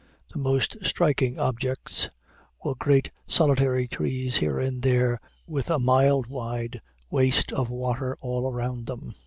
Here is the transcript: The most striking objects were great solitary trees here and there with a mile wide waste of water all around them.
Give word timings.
The 0.33 0.39
most 0.39 0.77
striking 0.83 1.37
objects 1.39 2.09
were 2.63 2.73
great 2.73 3.11
solitary 3.27 3.87
trees 3.87 4.37
here 4.37 4.57
and 4.57 4.81
there 4.81 5.19
with 5.45 5.69
a 5.69 5.77
mile 5.77 6.23
wide 6.27 6.79
waste 7.11 7.51
of 7.51 7.69
water 7.69 8.17
all 8.19 8.51
around 8.51 8.87
them. 8.87 9.13